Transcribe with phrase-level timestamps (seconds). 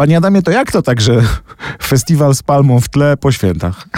[0.00, 1.22] Panie Adamie, to jak to tak, że
[1.82, 3.88] festiwal z palmą w tle po świętach?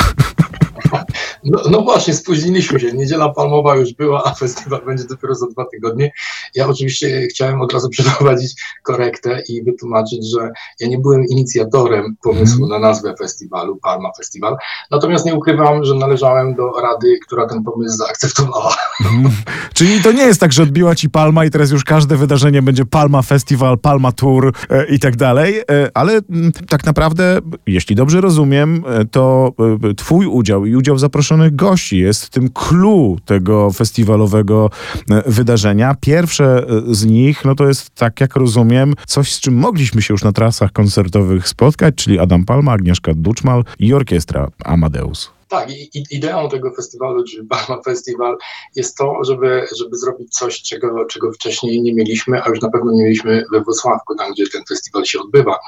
[1.44, 2.92] No, no, właśnie, spóźniliśmy się.
[2.92, 6.12] Niedziela Palmowa już była, a festiwal będzie dopiero za dwa tygodnie.
[6.54, 10.50] Ja oczywiście chciałem od razu przeprowadzić korektę i wytłumaczyć, że
[10.80, 14.56] ja nie byłem inicjatorem pomysłu na nazwę festiwalu, Palma Festiwal.
[14.90, 18.76] Natomiast nie ukrywam, że należałem do rady, która ten pomysł zaakceptowała.
[19.00, 19.34] Mhm.
[19.74, 22.84] Czyli to nie jest tak, że odbiła ci Palma i teraz już każde wydarzenie będzie
[22.84, 25.64] Palma Festiwal, Palma Tour e, i tak dalej, e,
[25.94, 29.52] ale m, mm, tak naprawdę, jeśli dobrze rozumiem, e, to
[29.96, 34.70] twój udział i udział zaproszonych gości jest tym clue tego festiwalowego
[35.10, 35.94] e, wydarzenia.
[36.00, 40.14] Pierwsze e, z nich, no to jest tak jak rozumiem, coś z czym mogliśmy się
[40.14, 45.30] już na trasach koncertowych spotkać, czyli Adam Palma, Agnieszka Duczmal i orkiestra Amadeus.
[45.52, 48.36] Tak, i, ideą tego festiwalu, czyli Palma Festival,
[48.76, 52.92] jest to, żeby, żeby zrobić coś, czego, czego wcześniej nie mieliśmy, a już na pewno
[52.92, 55.58] nie mieliśmy we Wrocławku, tam gdzie ten festiwal się odbywa,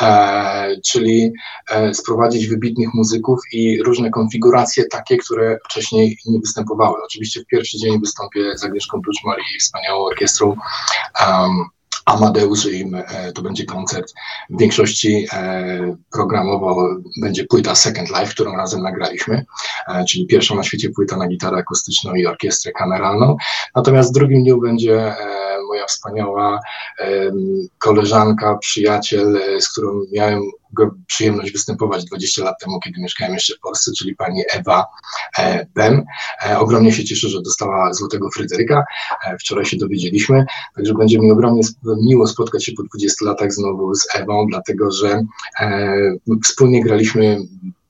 [0.00, 1.32] e, czyli
[1.70, 6.96] e, sprowadzić wybitnych muzyków i różne konfiguracje takie, które wcześniej nie występowały.
[7.04, 10.56] Oczywiście w pierwszy dzień wystąpię z Agnieszką Duczmar i wspaniałą orkiestrą.
[11.20, 11.77] Um,
[12.08, 14.14] Amadeus, im e, to będzie koncert.
[14.50, 16.88] W większości e, programowo
[17.20, 19.44] będzie płyta Second Life, którą razem nagraliśmy,
[19.88, 23.36] e, czyli pierwsza na świecie płyta na gitarę akustyczną i orkiestrę kameralną.
[23.74, 25.14] Natomiast w drugim dniu będzie
[25.68, 26.60] moja wspaniała
[27.78, 30.40] koleżanka, przyjaciel, z którą miałem
[31.06, 34.86] przyjemność występować 20 lat temu, kiedy mieszkałem jeszcze w Polsce, czyli pani Ewa
[35.38, 36.04] e, Bem.
[36.46, 38.84] E, ogromnie się cieszę, że dostała Złotego Fryderyka.
[39.26, 40.44] E, wczoraj się dowiedzieliśmy,
[40.76, 41.62] także będzie mi ogromnie
[42.02, 45.22] miło spotkać się po 20 latach znowu z Ewą, dlatego że
[46.44, 47.38] wspólnie graliśmy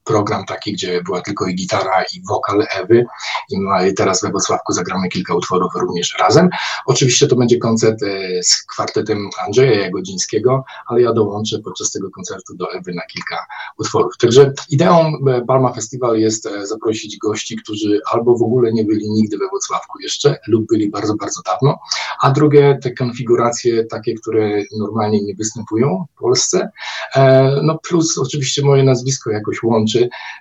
[0.08, 3.06] program taki, gdzie była tylko i gitara i wokal Ewy
[3.90, 6.48] i teraz we Wrocławku zagramy kilka utworów również razem.
[6.86, 12.56] Oczywiście to będzie koncert e, z kwartetem Andrzeja Jagodzińskiego, ale ja dołączę podczas tego koncertu
[12.56, 13.46] do Ewy na kilka
[13.78, 14.16] utworów.
[14.18, 19.10] Także ideą e, Palma Festival jest e, zaprosić gości, którzy albo w ogóle nie byli
[19.10, 21.78] nigdy we Wrocławku jeszcze lub byli bardzo, bardzo dawno,
[22.22, 26.70] a drugie te konfiguracje takie, które normalnie nie występują w Polsce,
[27.62, 29.97] no plus oczywiście moje nazwisko jakoś łączy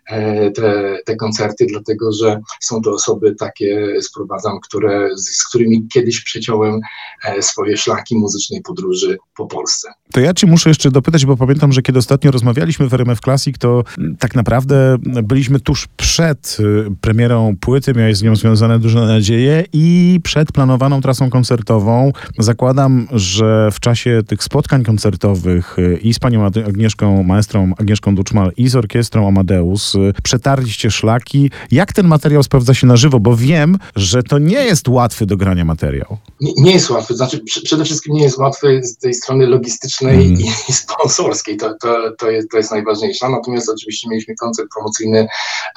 [0.09, 6.23] E, te, te koncerty, dlatego że są to osoby takie, sprowadzam, które, z którymi kiedyś
[6.23, 6.79] przeciąłem
[7.25, 9.89] e, swoje szlaki muzycznej podróży po Polsce.
[10.13, 13.57] To ja ci muszę jeszcze dopytać, bo pamiętam, że kiedy ostatnio rozmawialiśmy w RMF Classic,
[13.57, 13.83] to
[14.19, 20.19] tak naprawdę byliśmy tuż przed y, premierą płyty, miałeś z nią związane duże nadzieje i
[20.23, 22.11] przed planowaną trasą koncertową.
[22.39, 28.51] Zakładam, że w czasie tych spotkań koncertowych y, i z panią Agnieszką, maestrą Agnieszką Duczmal
[28.57, 31.51] i z orkiestrą Amadeus Amadeus, y, przetarliście szlaki.
[31.71, 33.19] Jak ten materiał sprawdza się na żywo?
[33.19, 36.17] Bo wiem, że to nie jest łatwy do grania materiał.
[36.41, 40.39] Nie, nie jest łatwy, znaczy przede wszystkim nie jest łatwy z tej strony logistycznej mm.
[40.69, 43.29] i, sponsorskiej, to, to, to, jest, to jest najważniejsza.
[43.29, 45.27] Natomiast oczywiście mieliśmy koncert promocyjny,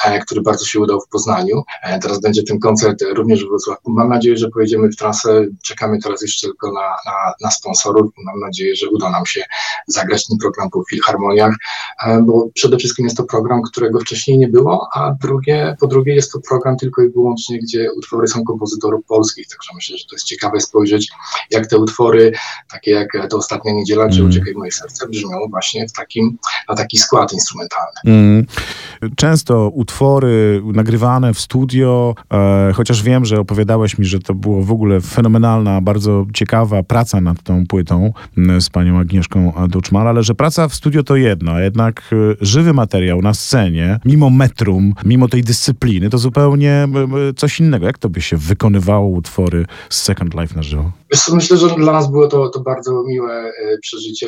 [0.04, 1.62] e, który bardzo się udał w Poznaniu.
[1.82, 3.80] E, teraz będzie ten koncert również w Wrocławiu.
[3.86, 5.46] Mam nadzieję, że pojedziemy w trasę.
[5.62, 9.44] Czekamy teraz jeszcze tylko na, na, na sponsorów mam nadzieję, że uda nam się
[9.86, 11.54] zagrać ten program po filharmoniach,
[12.06, 16.14] e, bo przede wszystkim jest to program, którego wcześniej nie było, a drugie, po drugie
[16.14, 20.14] jest to program tylko i wyłącznie, gdzie utwory są kompozytorów polskich, także myślę, że to
[20.14, 21.08] jest ciekawe spojrzeć,
[21.50, 22.32] jak te utwory,
[22.70, 24.30] takie jak to Ostatnia Niedziela, czy mm.
[24.30, 26.38] Uciekaj moje serce, brzmią właśnie w takim,
[26.68, 28.00] na taki skład instrumentalny.
[28.04, 28.46] Mm.
[29.16, 34.72] Często utwory nagrywane w studio, e, chociaż wiem, że opowiadałeś mi, że to było w
[34.72, 38.12] ogóle fenomenalna, bardzo ciekawa praca nad tą płytą
[38.60, 42.72] z panią Agnieszką Duczmal, ale że praca w studio to jedno, a jednak e, żywy
[42.72, 46.88] materiał na scenie, mimo metrum, mimo tej dyscypliny, to zupełnie
[47.36, 47.86] coś innego.
[47.86, 50.92] Jak to by się wykonywało utwory z Second Life na żywo?
[51.32, 54.26] Myślę, że dla nas było to, to bardzo miłe e, przeżycie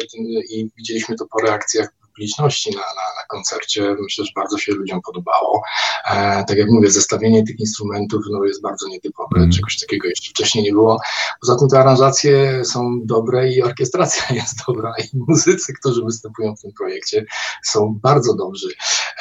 [0.50, 3.96] i widzieliśmy to po reakcjach publiczności na, na, na koncercie.
[4.00, 5.62] Myślę, że bardzo się ludziom podobało.
[6.10, 9.50] E, tak jak mówię, zestawienie tych instrumentów no, jest bardzo nietypowe, mm.
[9.50, 11.00] czegoś takiego jeszcze wcześniej nie było.
[11.40, 16.60] Poza tym te aranżacje są dobre i orkiestracja jest dobra i muzycy, którzy występują w
[16.60, 17.24] tym projekcie
[17.62, 18.68] są bardzo dobrzy.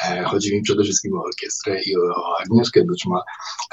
[0.04, 3.22] E, chodzi mi przede wszystkim o orkiestrę i o Agnieszkę Duczma.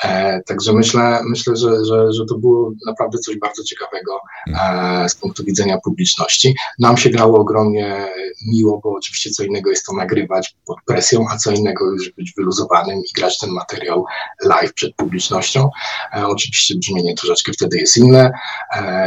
[0.03, 5.15] E, także myślę, myślę że, że, że to było naprawdę coś bardzo ciekawego e, z
[5.15, 6.55] punktu widzenia publiczności.
[6.79, 8.07] Nam się grało ogromnie
[8.47, 12.33] miło, bo oczywiście co innego jest to nagrywać pod presją, a co innego już być
[12.37, 14.05] wyluzowanym i grać ten materiał
[14.43, 15.69] live przed publicznością.
[16.13, 18.31] Oczywiście brzmienie troszeczkę wtedy jest inne.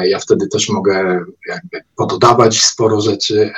[0.04, 3.52] Ja wtedy też mogę jakby pododawać sporo rzeczy,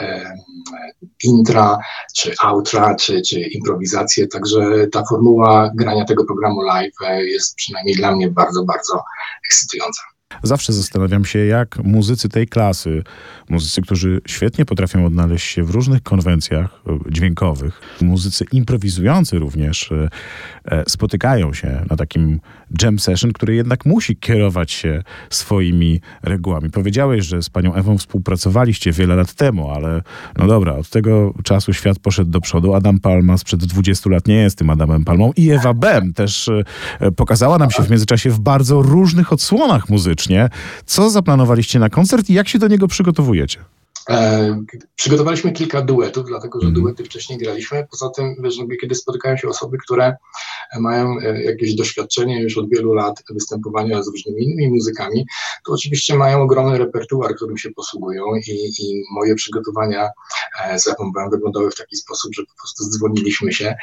[1.25, 1.79] intra,
[2.15, 8.17] czy outra, czy, czy improwizację, także ta formuła grania tego programu live jest przynajmniej dla
[8.17, 9.03] mnie bardzo, bardzo
[9.47, 10.14] ekscytująca.
[10.43, 13.03] Zawsze zastanawiam się, jak muzycy tej klasy,
[13.49, 20.09] muzycy, którzy świetnie potrafią odnaleźć się w różnych konwencjach e, dźwiękowych, muzycy improwizujący również, e,
[20.65, 22.41] e, spotykają się na takim
[22.83, 26.71] jam session, który jednak musi kierować się swoimi regułami.
[26.71, 30.03] Powiedziałeś, że z panią Ewą współpracowaliście wiele lat temu, ale
[30.39, 32.75] no dobra, od tego czasu świat poszedł do przodu.
[32.75, 36.51] Adam Palma sprzed 20 lat nie jest tym Adamem Palmą i Ewa Bem też
[37.17, 39.89] pokazała nam się w międzyczasie w bardzo różnych odsłonach
[40.25, 40.49] muzycznie.
[40.87, 43.59] Co zaplanowaliście na koncert i jak się do niego przygotowujecie?
[44.11, 44.65] E,
[44.97, 46.81] przygotowaliśmy kilka duetów, dlatego że mm.
[46.81, 47.87] duety wcześniej graliśmy.
[47.91, 50.17] Poza tym, wiesz, kiedy spotykają się osoby, które
[50.81, 55.27] mają e, jakieś doświadczenie już od wielu lat występowania z różnymi innymi muzykami,
[55.67, 60.11] to oczywiście mają ogromny repertuar, którym się posługują i, i moje przygotowania
[60.65, 63.75] e, z Ewą wyglądały w taki sposób, że po prostu dzwoniliśmy się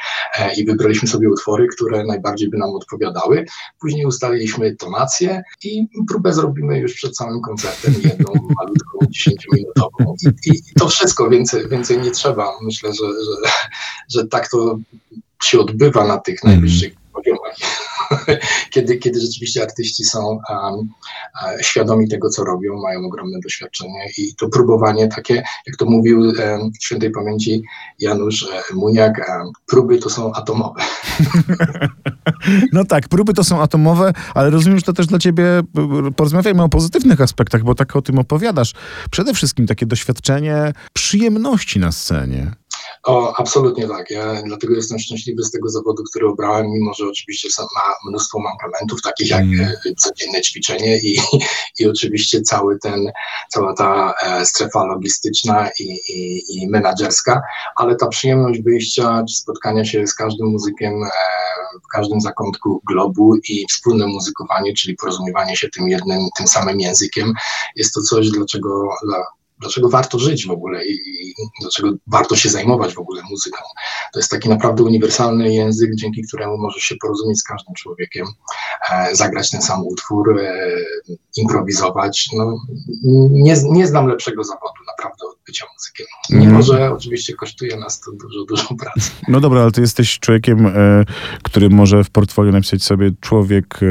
[0.56, 3.44] i wybraliśmy sobie utwory, które najbardziej by nam odpowiadały.
[3.80, 10.74] Później ustaliliśmy tonację i próbę zrobimy już przed samym koncertem, jedną malutką, 10-minutową i, i,
[10.78, 12.52] to wszystko, więcej, więcej nie trzeba.
[12.62, 13.50] Myślę, że, że,
[14.08, 14.78] że tak to
[15.42, 17.01] się odbywa na tych najwyższych poziomach.
[18.74, 20.88] kiedy, kiedy rzeczywiście artyści są um,
[21.60, 25.34] świadomi tego, co robią, mają ogromne doświadczenie i to próbowanie takie,
[25.66, 27.62] jak to mówił um, świętej pamięci
[27.98, 30.82] Janusz e, Muniak, um, próby to są atomowe.
[32.72, 35.44] No tak, próby to są atomowe, ale rozumiem, że to też dla ciebie,
[36.16, 38.74] porozmawiajmy o pozytywnych aspektach, bo tak o tym opowiadasz.
[39.10, 42.50] Przede wszystkim takie doświadczenie przyjemności na scenie.
[43.02, 44.10] O, absolutnie tak.
[44.10, 49.02] Ja dlatego jestem szczęśliwy z tego zawodu, który obrałem, mimo że oczywiście ma mnóstwo mankamentów,
[49.02, 49.74] takich jak mm.
[49.96, 51.18] codzienne ćwiczenie i,
[51.78, 53.12] i oczywiście cały ten,
[53.48, 57.42] cała ta e, strefa logistyczna i, i, i menadżerska,
[57.76, 61.08] ale ta przyjemność wyjścia czy spotkania się z każdym muzykiem e,
[61.84, 67.32] w każdym zakątku globu i wspólne muzykowanie, czyli porozumiewanie się tym jednym, tym samym językiem,
[67.76, 69.24] jest to coś, dlaczego dla
[69.62, 73.58] dlaczego warto żyć w ogóle i, i dlaczego warto się zajmować w ogóle muzyką.
[74.12, 78.26] To jest taki naprawdę uniwersalny język, dzięki któremu możesz się porozumieć z każdym człowiekiem,
[78.90, 80.62] e, zagrać ten sam utwór, e,
[81.36, 82.28] improwizować.
[82.36, 82.56] No,
[83.30, 86.06] nie, nie znam lepszego zawodu naprawdę bycia muzykiem.
[86.30, 86.62] Mimo, mm.
[86.62, 89.10] że oczywiście kosztuje nas to dużo, dużo pracy.
[89.28, 91.04] No dobra, ale ty jesteś człowiekiem, e,
[91.42, 93.86] który może w portfolio napisać sobie człowiek, e,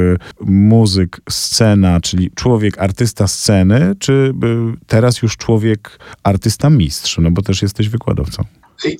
[0.45, 7.31] muzyk, scena, czyli człowiek, artysta sceny, czy e, teraz już człowiek człowiek artysta mistrz, no
[7.31, 8.43] bo też jesteś wykładowcą.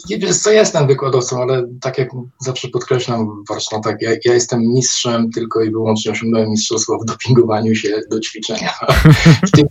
[0.10, 2.10] Wiesz co, jestem wykładowcą, ale tak jak
[2.42, 7.76] zawsze podkreślam w warsztatach, ja, ja jestem mistrzem tylko i wyłącznie osiągnąłem mistrzostwo w dopingowaniu
[7.76, 8.74] się do ćwiczenia.
[9.48, 9.68] w tym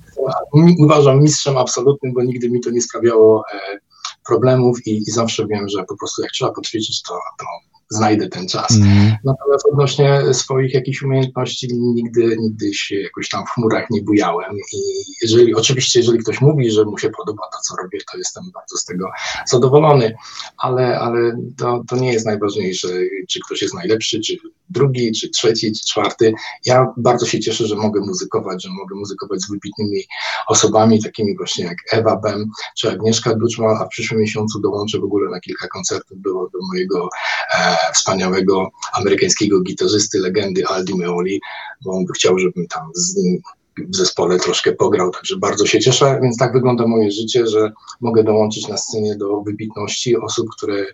[0.78, 3.78] uważam mistrzem absolutnym, bo nigdy mi to nie sprawiało e,
[4.26, 7.46] problemów i, i, zawsze wiem, że po prostu jak trzeba poćwiczyć, to, to
[7.90, 8.70] znajdę ten czas.
[8.70, 9.16] Mm.
[9.24, 14.78] Natomiast odnośnie swoich jakichś umiejętności nigdy, nigdy się jakoś tam w chmurach nie bujałem i
[15.22, 18.76] jeżeli, oczywiście jeżeli ktoś mówi, że mu się podoba to, co robię, to jestem bardzo
[18.76, 19.10] z tego
[19.46, 20.14] zadowolony,
[20.58, 22.88] ale, ale to, to nie jest najważniejsze,
[23.28, 24.36] czy ktoś jest najlepszy, czy
[24.70, 26.32] drugi, czy trzeci, czy czwarty.
[26.66, 30.02] Ja bardzo się cieszę, że mogę muzykować, że mogę muzykować z wybitnymi
[30.46, 35.04] osobami, takimi właśnie jak Ewa Bem, czy Agnieszka Duczma, a w przyszłym miesiącu dołączę w
[35.04, 37.08] ogóle na kilka koncertów do, do mojego
[37.54, 41.40] e, wspaniałego amerykańskiego gitarzysty, legendy Aldi Meoli,
[41.84, 43.42] bo on by chciał, żebym tam z nim
[43.88, 48.24] w zespole troszkę pograł, także bardzo się cieszę, więc tak wygląda moje życie, że mogę
[48.24, 50.86] dołączyć na scenie do wybitności osób, które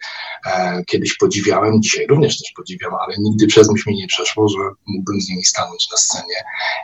[0.46, 4.58] e, kiedyś podziwiałem, dzisiaj również też podziwiam, ale nigdy przez myśl mi nie przeszło, że
[4.86, 6.36] mógłbym z nimi stanąć na scenie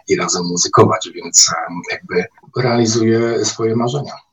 [0.08, 2.24] i razem muzykować, więc e, jakby
[2.56, 4.12] realizuję swoje marzenia.